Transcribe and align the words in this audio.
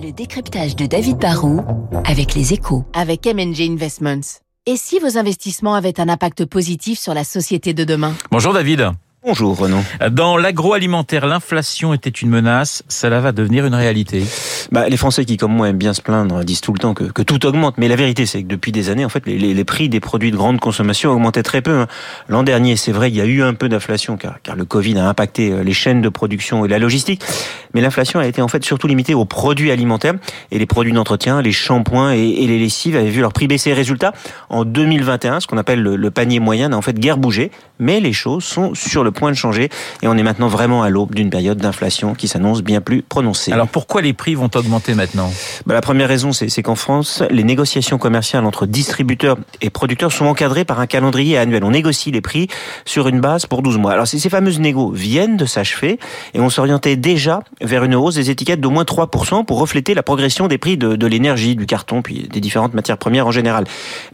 Le 0.00 0.12
décryptage 0.12 0.76
de 0.76 0.86
David 0.86 1.18
Barrault 1.18 1.64
avec 2.04 2.34
les 2.34 2.52
échos. 2.52 2.84
Avec 2.94 3.26
MNG 3.26 3.70
Investments. 3.70 4.40
Et 4.66 4.76
si 4.76 4.98
vos 4.98 5.16
investissements 5.16 5.74
avaient 5.74 6.00
un 6.00 6.08
impact 6.08 6.44
positif 6.44 6.98
sur 6.98 7.14
la 7.14 7.24
société 7.24 7.72
de 7.72 7.84
demain? 7.84 8.14
Bonjour 8.30 8.52
David. 8.52 8.90
Bonjour 9.24 9.58
Renaud. 9.58 9.82
Dans 10.12 10.36
l'agroalimentaire, 10.36 11.26
l'inflation 11.26 11.92
était 11.92 12.10
une 12.10 12.28
menace, 12.28 12.84
cela 12.88 13.18
va 13.20 13.32
devenir 13.32 13.66
une 13.66 13.74
réalité. 13.74 14.24
Bah, 14.72 14.88
les 14.88 14.96
Français 14.96 15.24
qui, 15.24 15.36
comme 15.36 15.52
moi, 15.52 15.68
aiment 15.68 15.78
bien 15.78 15.94
se 15.94 16.02
plaindre, 16.02 16.44
disent 16.44 16.60
tout 16.60 16.72
le 16.72 16.78
temps 16.78 16.94
que, 16.94 17.04
que 17.04 17.22
tout 17.22 17.44
augmente. 17.46 17.76
Mais 17.78 17.88
la 17.88 17.96
vérité, 17.96 18.26
c'est 18.26 18.42
que 18.42 18.48
depuis 18.48 18.72
des 18.72 18.90
années, 18.90 19.04
en 19.04 19.08
fait, 19.08 19.26
les, 19.26 19.38
les, 19.38 19.64
prix 19.64 19.88
des 19.88 20.00
produits 20.00 20.30
de 20.30 20.36
grande 20.36 20.60
consommation 20.60 21.10
augmentaient 21.10 21.42
très 21.42 21.62
peu. 21.62 21.80
Hein. 21.80 21.86
L'an 22.28 22.42
dernier, 22.42 22.76
c'est 22.76 22.92
vrai, 22.92 23.10
il 23.10 23.16
y 23.16 23.20
a 23.20 23.24
eu 23.24 23.42
un 23.42 23.54
peu 23.54 23.68
d'inflation, 23.68 24.16
car, 24.16 24.36
car 24.42 24.56
le 24.56 24.64
Covid 24.64 24.98
a 24.98 25.08
impacté 25.08 25.52
euh, 25.52 25.62
les 25.62 25.72
chaînes 25.72 26.02
de 26.02 26.08
production 26.08 26.64
et 26.64 26.68
la 26.68 26.78
logistique. 26.78 27.22
Mais 27.74 27.80
l'inflation 27.80 28.20
a 28.20 28.26
été 28.26 28.40
en 28.42 28.48
fait 28.48 28.64
surtout 28.64 28.86
limitée 28.86 29.14
aux 29.14 29.24
produits 29.24 29.70
alimentaires 29.70 30.14
et 30.50 30.58
les 30.58 30.66
produits 30.66 30.92
d'entretien, 30.92 31.42
les 31.42 31.52
shampoings 31.52 32.12
et, 32.12 32.46
les 32.46 32.58
lessives 32.58 32.96
avaient 32.96 33.10
vu 33.10 33.20
leur 33.20 33.32
prix 33.32 33.48
baisser. 33.48 33.72
Résultat, 33.72 34.12
en 34.48 34.64
2021, 34.64 35.40
ce 35.40 35.46
qu'on 35.46 35.58
appelle 35.58 35.82
le, 35.82 35.96
le 35.96 36.10
panier 36.10 36.40
moyen 36.40 36.70
n'a 36.70 36.76
en 36.76 36.82
fait 36.82 36.98
guère 36.98 37.18
bougé. 37.18 37.50
Mais 37.78 38.00
les 38.00 38.12
choses 38.12 38.44
sont 38.44 38.74
sur 38.74 39.04
le 39.04 39.10
point 39.10 39.30
de 39.30 39.36
changer 39.36 39.68
et 40.02 40.08
on 40.08 40.16
est 40.16 40.22
maintenant 40.22 40.48
vraiment 40.48 40.82
à 40.82 40.88
l'aube 40.88 41.14
d'une 41.14 41.28
période 41.28 41.58
d'inflation 41.58 42.14
qui 42.14 42.28
s'annonce 42.28 42.62
bien 42.62 42.80
plus 42.80 43.02
prononcée. 43.02 43.52
Alors 43.52 43.68
pourquoi 43.68 44.00
les 44.00 44.12
prix 44.12 44.34
vont 44.34 44.48
augmenter 44.56 44.94
maintenant 44.94 45.32
bah, 45.66 45.74
La 45.74 45.80
première 45.80 46.08
raison, 46.08 46.32
c'est 46.32 46.62
qu'en 46.62 46.74
France, 46.74 47.22
les 47.30 47.44
négociations 47.44 47.98
commerciales 47.98 48.44
entre 48.44 48.66
distributeurs 48.66 49.36
et 49.60 49.70
producteurs 49.70 50.12
sont 50.12 50.26
encadrées 50.26 50.64
par 50.64 50.80
un 50.80 50.86
calendrier 50.86 51.38
annuel. 51.38 51.64
On 51.64 51.70
négocie 51.70 52.10
les 52.10 52.20
prix 52.20 52.48
sur 52.84 53.08
une 53.08 53.20
base 53.20 53.46
pour 53.46 53.62
12 53.62 53.78
mois. 53.78 53.92
Alors 53.92 54.06
ces 54.06 54.28
fameuses 54.28 54.60
négos 54.60 54.90
viennent 54.90 55.36
de 55.36 55.46
s'achever 55.46 55.98
et 56.34 56.40
on 56.40 56.50
s'orientait 56.50 56.96
déjà 56.96 57.40
vers 57.60 57.84
une 57.84 57.94
hausse 57.94 58.16
des 58.16 58.30
étiquettes 58.30 58.60
d'au 58.60 58.70
moins 58.70 58.84
3% 58.84 59.44
pour 59.44 59.58
refléter 59.58 59.94
la 59.94 60.02
progression 60.02 60.48
des 60.48 60.58
prix 60.58 60.76
de, 60.76 60.96
de 60.96 61.06
l'énergie, 61.06 61.56
du 61.56 61.66
carton, 61.66 62.02
puis 62.02 62.28
des 62.30 62.40
différentes 62.40 62.74
matières 62.74 62.98
premières 62.98 63.26
en 63.26 63.30
général. 63.30 63.64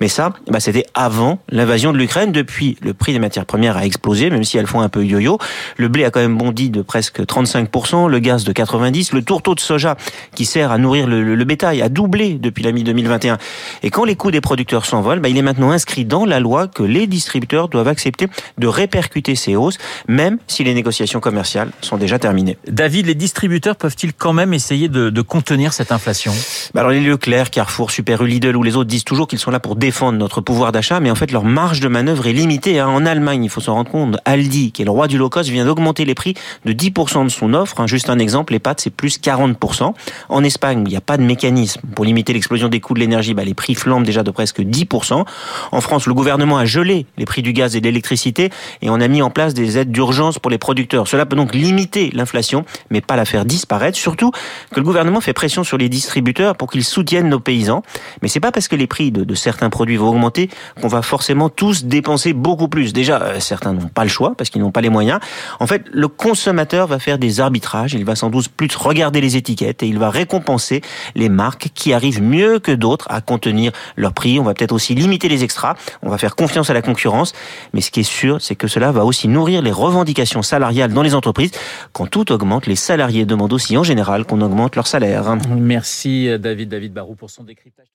Mais 0.01 0.09
ça, 0.09 0.33
bah, 0.49 0.61
c'était 0.61 0.87
avant 0.95 1.39
l'invasion 1.49 1.93
de 1.93 1.99
l'Ukraine. 1.99 2.33
Depuis, 2.33 2.77
le 2.83 2.95
prix 2.95 3.13
des 3.13 3.19
matières 3.19 3.47
premières 3.47 3.77
a 3.77 3.85
explosé, 3.85 4.31
même 4.31 4.45
si 4.45 4.59
elles 4.59 4.67
font 4.67 4.81
un 4.81 4.89
peu 4.89 5.05
yo-yo. 5.05 5.39
Le 5.77 5.89
blé 5.89 6.05
a 6.05 6.11
quand 6.11 6.21
même 6.21 6.37
bondi 6.37 6.71
de 6.71 6.83
presque 6.83 7.21
35%, 7.21 8.09
le 8.09 8.19
gaz 8.19 8.45
de 8.45 8.53
90%, 8.53 9.15
le 9.15 9.23
tourteau 9.23 9.55
de 9.55 9.61
soja 9.61 9.97
qui 10.35 10.45
sert 10.45 10.71
à 10.73 10.79
nourrir 10.79 11.07
le, 11.07 11.23
le, 11.23 11.35
le 11.35 11.45
bétail 11.45 11.83
a 11.83 11.89
doublé 11.89 12.35
depuis 12.35 12.63
la 12.63 12.73
mi-2021. 12.73 13.39
Et 13.83 13.91
quand 13.91 14.05
les 14.05 14.17
coûts 14.17 14.31
des 14.31 14.41
producteurs 14.41 14.87
s'envolent, 14.87 15.21
bah, 15.21 15.29
il 15.29 15.37
est 15.37 15.43
maintenant 15.43 15.71
inscrit 15.71 16.05
dans 16.05 16.25
la 16.25 16.41
loi 16.41 16.69
que 16.69 16.83
les 16.83 17.07
distributeurs 17.07 17.69
doivent 17.69 17.89
accepter 17.89 18.29
de 18.59 18.67
répercuter 18.67 19.35
ces 19.35 19.57
hausses, 19.57 19.79
même 20.09 20.39
si 20.47 20.65
les 20.65 20.75
négociations 20.75 21.21
commerciales 21.21 21.71
sont 21.81 21.97
déjà 21.97 22.19
terminées. 22.19 22.57
David, 22.69 23.07
les 23.07 23.15
distributeurs 23.15 23.77
peuvent-ils 23.77 24.13
quand 24.13 24.33
même 24.33 24.55
essayer 24.55 24.89
de, 24.89 25.11
de 25.11 25.23
contenir 25.23 25.73
cette 25.73 25.93
inflation? 25.93 26.33
Bah 26.75 26.81
Alors 26.81 26.93
les 26.93 27.01
Leclerc, 27.01 27.51
Carrefour, 27.51 27.91
Super 27.91 28.23
U, 28.23 28.27
Lidl 28.27 28.57
ou 28.57 28.63
les 28.63 28.77
autres 28.77 28.89
disent 28.89 29.05
toujours 29.05 29.29
qu'ils 29.29 29.39
sont 29.39 29.51
là 29.51 29.61
pour 29.61 29.77
défendre 29.77 30.19
notre 30.19 30.41
pouvoir 30.41 30.73
d'achat, 30.73 31.01
mais 31.01 31.11
en 31.11 31.15
fait 31.15 31.33
leur 31.33 31.45
marge 31.45 31.81
de 31.81 31.89
manœuvre 31.89 32.27
est 32.27 32.33
limitée. 32.33 32.79
Hein. 32.79 32.89
En 32.89 33.07
Allemagne, 33.07 33.45
il 33.45 33.51
faut 33.51 33.61
s'en 33.61 33.75
rendre 33.75 33.91
compte, 33.91 34.17
Aldi, 34.25 34.73
qui 34.73 34.83
est 34.83 34.85
le 34.85 34.91
roi 34.91 35.09
du 35.09 35.19
low 35.19 35.29
cost, 35.29 35.49
vient 35.49 35.65
d'augmenter 35.65 36.05
les 36.05 36.15
prix 36.15 36.35
de 36.65 36.73
10% 36.73 37.25
de 37.25 37.29
son 37.29 37.55
offre. 37.55 37.81
Hein. 37.81 37.87
Juste 37.87 38.11
un 38.11 38.19
exemple, 38.19 38.53
les 38.53 38.59
pâtes, 38.59 38.81
c'est 38.81 38.91
plus 38.91 39.19
40%. 39.19 39.95
En 40.29 40.45
Espagne, 40.45 40.85
il 40.87 40.91
n'y 40.91 40.97
a 40.97 41.01
pas 41.01 41.17
de 41.17 41.23
mécanisme 41.23 41.81
pour 41.95 42.05
limiter 42.05 42.33
l'explosion 42.33 42.69
des 42.69 42.81
coûts 42.81 42.95
de 42.95 43.01
l'énergie. 43.01 43.35
Bah, 43.35 43.45
les 43.45 43.55
prix 43.55 43.75
flambent 43.75 44.05
déjà 44.05 44.23
de 44.23 44.31
presque 44.31 44.61
10%. 44.61 45.25
En 45.73 45.81
France, 45.81 46.07
le 46.07 46.15
gouvernement 46.15 46.59
a 46.59 46.65
gelé 46.65 47.07
les 47.17 47.25
prix 47.25 47.43
du 47.43 47.53
gaz 47.53 47.77
et 47.77 47.81
de 47.81 47.85
l'électricité 47.85 48.51
et 48.81 48.91
on 48.91 49.01
a 49.01 49.09
mis 49.09 49.23
en 49.23 49.31
place 49.31 49.55
des 49.55 49.79
aides 49.79 49.93
d'urgence 49.93 50.39
pour 50.39 50.51
les 50.51 50.59
producteurs. 50.59 51.09
Cela 51.09 51.27
peut 51.27 51.37
donc 51.37 51.55
limiter 51.55 52.11
l'inflation, 52.13 52.65
mais 52.91 53.01
pas 53.01 53.17
la 53.17 53.25
faire 53.25 53.45
disparaître. 53.45 53.99
Surtout 53.99 54.31
que 54.31 54.81
le 54.81 54.83
gouvernement 54.83 55.21
fait 55.21 55.33
pression 55.33 55.65
sur 55.65 55.79
les 55.79 55.89
distributeurs 55.89 56.57
pour 56.57 56.71
qu'ils 56.71 56.85
soutiennent 56.85 57.29
nos 57.29 57.41
paysans. 57.41 57.83
Mais 58.23 58.29
c'est 58.29 58.41
pas 58.41 58.53
parce 58.53 58.69
que 58.69 58.77
les 58.77 58.87
prix 58.87 59.11
de, 59.11 59.25
de 59.25 59.35
certains 59.35 59.71
produits 59.71 59.97
vont 59.97 60.09
augmenter 60.09 60.49
qu'on 60.81 60.89
va 60.89 61.03
forcément 61.03 61.49
tous 61.49 61.85
dépenser 61.85 62.33
beaucoup 62.33 62.69
plus. 62.69 62.93
Déjà, 62.93 63.21
euh, 63.23 63.41
certains 63.41 63.73
n'ont 63.73 63.89
pas 63.89 64.05
le 64.05 64.11
choix 64.11 64.35
parce 64.37 64.51
qu'ils 64.51 64.63
n'ont 64.63 64.71
pas 64.71 64.81
les 64.81 64.89
moyens. 64.89 65.21
En 65.61 65.67
fait, 65.67 65.85
le 65.93 66.09
consommateur 66.09 66.87
va 66.87 66.99
faire 66.99 67.19
des 67.19 67.41
arbitrages. 67.41 67.95
Il 67.95 68.05
va 68.05 68.17
sans 68.17 68.31
doute 68.31 68.49
plus 68.49 68.75
regarder 68.77 69.21
les 69.21 69.37
étiquettes 69.37 69.83
et 69.83 69.87
il 69.87 69.99
va 69.99 70.02
récompenser 70.11 70.83
les 71.15 71.29
marques 71.29 71.69
qui 71.75 71.93
arrivent 71.93 72.23
mieux 72.23 72.59
que 72.59 72.73
d'autres 72.73 73.07
à 73.11 73.21
contenir 73.21 73.73
leur 73.97 74.13
prix. 74.13 74.39
On 74.39 74.45
va 74.45 74.55
peut-être 74.55 74.73
aussi 74.73 74.95
limiter 74.95 75.29
les 75.29 75.45
extras. 75.45 75.75
On 76.03 76.11
va 76.11 76.19
faire 76.19 76.37
confiance 76.37 76.71
à 76.71 76.75
la 76.75 76.83
concurrence. 76.83 77.33
Mais 77.73 77.81
ce 77.81 77.91
qui 77.91 78.01
est 78.01 78.05
sûr, 78.05 78.41
c'est 78.41 78.57
que 78.57 78.69
cela 78.69 78.93
va 78.93 79.05
aussi 79.05 79.29
nourrir 79.29 79.63
les 79.63 79.73
revendications 79.73 80.43
salariales 80.43 80.93
dans 80.93 81.03
les 81.03 81.15
entreprises. 81.15 81.53
Quand 81.93 82.07
tout 82.07 82.33
augmente, 82.33 82.67
les 82.67 82.77
salariés 82.77 83.25
demandent 83.25 83.53
aussi 83.53 83.77
en 83.77 83.83
général 83.83 84.25
qu'on 84.25 84.41
augmente 84.41 84.77
leur 84.77 84.87
salaire. 84.87 85.37
Merci 85.49 86.29
David, 86.39 86.69
David 86.69 86.93
Barou 86.93 87.15
pour 87.15 87.31
son 87.31 87.45
décryptage. 87.45 87.87